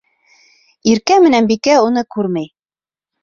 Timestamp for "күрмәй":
2.17-2.49